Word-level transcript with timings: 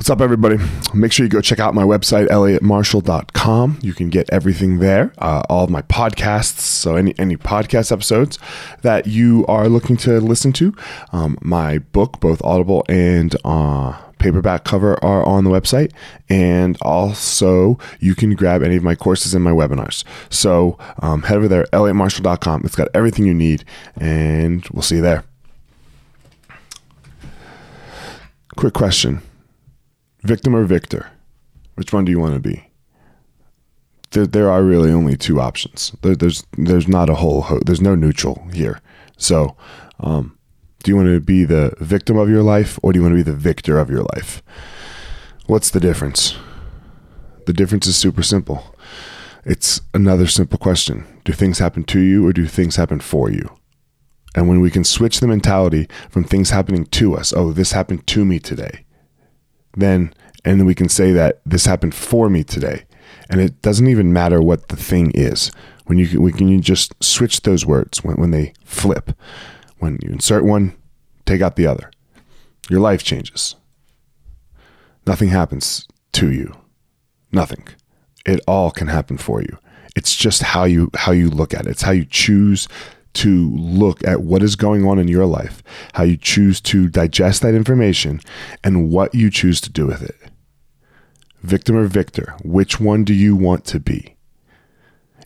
What's 0.00 0.08
up, 0.08 0.22
everybody? 0.22 0.56
Make 0.94 1.12
sure 1.12 1.26
you 1.26 1.30
go 1.30 1.42
check 1.42 1.58
out 1.58 1.74
my 1.74 1.82
website, 1.82 2.28
elliottmarshall.com. 2.28 3.80
You 3.82 3.92
can 3.92 4.08
get 4.08 4.30
everything 4.32 4.78
there, 4.78 5.12
uh, 5.18 5.42
all 5.50 5.64
of 5.64 5.68
my 5.68 5.82
podcasts. 5.82 6.60
So, 6.60 6.96
any, 6.96 7.14
any 7.18 7.36
podcast 7.36 7.92
episodes 7.92 8.38
that 8.80 9.06
you 9.06 9.44
are 9.46 9.68
looking 9.68 9.98
to 9.98 10.18
listen 10.18 10.54
to, 10.54 10.74
um, 11.12 11.36
my 11.42 11.80
book, 11.80 12.18
both 12.18 12.42
Audible 12.42 12.82
and 12.88 13.36
uh, 13.44 13.92
paperback 14.16 14.64
cover, 14.64 14.94
are 15.04 15.22
on 15.22 15.44
the 15.44 15.50
website. 15.50 15.92
And 16.30 16.78
also, 16.80 17.78
you 17.98 18.14
can 18.14 18.34
grab 18.34 18.62
any 18.62 18.76
of 18.76 18.82
my 18.82 18.94
courses 18.94 19.34
and 19.34 19.44
my 19.44 19.52
webinars. 19.52 20.02
So, 20.30 20.78
um, 21.00 21.24
head 21.24 21.36
over 21.36 21.46
there, 21.46 21.64
elliottmarshall.com. 21.74 22.62
It's 22.64 22.74
got 22.74 22.88
everything 22.94 23.26
you 23.26 23.34
need, 23.34 23.66
and 23.98 24.66
we'll 24.72 24.80
see 24.80 24.96
you 24.96 25.02
there. 25.02 25.24
Quick 28.56 28.72
question 28.72 29.20
victim 30.22 30.54
or 30.54 30.64
victor? 30.64 31.10
Which 31.74 31.92
one 31.92 32.04
do 32.04 32.12
you 32.12 32.20
want 32.20 32.34
to 32.34 32.40
be? 32.40 32.66
There, 34.10 34.26
there 34.26 34.50
are 34.50 34.62
really 34.62 34.90
only 34.90 35.16
two 35.16 35.40
options. 35.40 35.92
There, 36.02 36.16
there's 36.16 36.44
there's 36.56 36.88
not 36.88 37.08
a 37.08 37.14
whole 37.14 37.42
ho- 37.42 37.60
there's 37.64 37.80
no 37.80 37.94
neutral 37.94 38.46
here. 38.52 38.80
So, 39.16 39.56
um, 40.00 40.36
do 40.82 40.90
you 40.90 40.96
want 40.96 41.08
to 41.08 41.20
be 41.20 41.44
the 41.44 41.74
victim 41.78 42.16
of 42.16 42.28
your 42.28 42.42
life 42.42 42.78
or 42.82 42.92
do 42.92 42.98
you 42.98 43.02
want 43.02 43.12
to 43.12 43.24
be 43.24 43.30
the 43.30 43.36
victor 43.36 43.78
of 43.78 43.90
your 43.90 44.04
life? 44.14 44.42
What's 45.46 45.70
the 45.70 45.80
difference? 45.80 46.36
The 47.46 47.52
difference 47.52 47.86
is 47.86 47.96
super 47.96 48.22
simple. 48.22 48.74
It's 49.44 49.80
another 49.94 50.26
simple 50.26 50.58
question. 50.58 51.06
Do 51.24 51.32
things 51.32 51.58
happen 51.58 51.84
to 51.84 52.00
you 52.00 52.26
or 52.26 52.32
do 52.32 52.46
things 52.46 52.76
happen 52.76 53.00
for 53.00 53.30
you? 53.30 53.56
And 54.34 54.48
when 54.48 54.60
we 54.60 54.70
can 54.70 54.84
switch 54.84 55.20
the 55.20 55.26
mentality 55.26 55.88
from 56.08 56.24
things 56.24 56.50
happening 56.50 56.86
to 56.86 57.16
us, 57.16 57.32
oh, 57.32 57.52
this 57.52 57.72
happened 57.72 58.06
to 58.08 58.24
me 58.24 58.38
today, 58.38 58.84
then 59.74 60.12
and 60.44 60.58
then 60.58 60.66
we 60.66 60.74
can 60.74 60.88
say 60.88 61.12
that 61.12 61.40
this 61.44 61.66
happened 61.66 61.94
for 61.94 62.30
me 62.30 62.44
today. 62.44 62.84
And 63.28 63.40
it 63.40 63.62
doesn't 63.62 63.86
even 63.86 64.12
matter 64.12 64.40
what 64.40 64.68
the 64.68 64.76
thing 64.76 65.12
is. 65.14 65.50
When 65.86 65.98
you 65.98 66.20
we 66.20 66.32
can 66.32 66.48
you 66.48 66.60
just 66.60 66.94
switch 67.02 67.42
those 67.42 67.66
words 67.66 68.02
when, 68.02 68.16
when 68.16 68.30
they 68.30 68.54
flip. 68.64 69.12
When 69.78 69.98
you 70.02 70.10
insert 70.10 70.44
one 70.44 70.76
take 71.26 71.40
out 71.40 71.56
the 71.56 71.66
other. 71.66 71.90
Your 72.68 72.80
life 72.80 73.02
changes. 73.02 73.56
Nothing 75.06 75.28
happens 75.28 75.86
to 76.12 76.30
you. 76.30 76.54
Nothing. 77.32 77.66
It 78.26 78.40
all 78.46 78.70
can 78.70 78.88
happen 78.88 79.16
for 79.16 79.40
you. 79.40 79.58
It's 79.96 80.14
just 80.14 80.42
how 80.42 80.64
you 80.64 80.90
how 80.94 81.12
you 81.12 81.30
look 81.30 81.54
at 81.54 81.66
it. 81.66 81.70
It's 81.70 81.82
how 81.82 81.92
you 81.92 82.04
choose 82.04 82.68
to 83.12 83.50
look 83.56 84.06
at 84.06 84.22
what 84.22 84.42
is 84.42 84.56
going 84.56 84.86
on 84.86 84.98
in 84.98 85.08
your 85.08 85.26
life, 85.26 85.62
how 85.94 86.04
you 86.04 86.16
choose 86.16 86.60
to 86.60 86.88
digest 86.88 87.42
that 87.42 87.54
information, 87.54 88.20
and 88.62 88.90
what 88.90 89.14
you 89.14 89.30
choose 89.30 89.60
to 89.62 89.70
do 89.70 89.86
with 89.86 90.02
it. 90.02 90.16
Victim 91.42 91.76
or 91.76 91.86
victor, 91.86 92.34
which 92.44 92.78
one 92.78 93.04
do 93.04 93.14
you 93.14 93.34
want 93.34 93.64
to 93.66 93.80
be? 93.80 94.16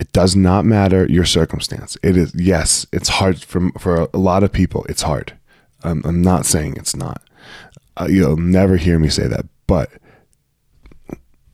It 0.00 0.12
does 0.12 0.36
not 0.36 0.64
matter 0.64 1.06
your 1.06 1.24
circumstance. 1.24 1.96
It 2.02 2.16
is, 2.16 2.32
yes, 2.34 2.86
it's 2.92 3.08
hard 3.08 3.42
for, 3.42 3.70
for 3.78 4.08
a 4.14 4.18
lot 4.18 4.42
of 4.42 4.52
people. 4.52 4.84
It's 4.88 5.02
hard. 5.02 5.36
I'm, 5.82 6.02
I'm 6.04 6.22
not 6.22 6.46
saying 6.46 6.74
it's 6.76 6.96
not. 6.96 7.22
Uh, 7.96 8.06
you'll 8.08 8.36
never 8.36 8.76
hear 8.76 8.98
me 8.98 9.08
say 9.08 9.26
that, 9.26 9.46
but 9.66 9.90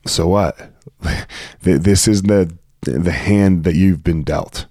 so 0.05 0.27
what? 0.27 0.71
this 1.61 2.07
is 2.07 2.23
the, 2.23 2.55
the 2.81 3.11
hand 3.11 3.63
that 3.63 3.75
you've 3.75 4.03
been 4.03 4.23
dealt 4.23 4.67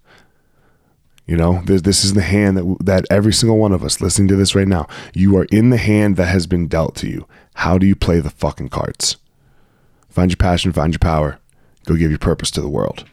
you 1.26 1.36
know, 1.36 1.62
this, 1.64 1.82
this 1.82 2.04
is 2.04 2.14
the 2.14 2.22
hand 2.22 2.56
that, 2.56 2.76
that 2.80 3.06
every 3.10 3.32
single 3.32 3.58
one 3.58 3.72
of 3.72 3.82
us 3.82 4.00
listening 4.00 4.28
to 4.28 4.36
this 4.36 4.54
right 4.54 4.68
now, 4.68 4.86
you 5.14 5.36
are 5.36 5.44
in 5.44 5.70
the 5.70 5.78
hand 5.78 6.16
that 6.16 6.26
has 6.26 6.46
been 6.46 6.66
dealt 6.66 6.94
to 6.96 7.08
you. 7.08 7.26
How 7.54 7.78
do 7.78 7.86
you 7.86 7.96
play 7.96 8.20
the 8.20 8.30
fucking 8.30 8.68
cards? 8.68 9.16
Find 10.10 10.30
your 10.30 10.36
passion, 10.36 10.72
find 10.72 10.92
your 10.92 10.98
power, 10.98 11.38
go 11.86 11.96
give 11.96 12.10
your 12.10 12.18
purpose 12.18 12.50
to 12.52 12.60
the 12.60 12.68
world. 12.68 13.04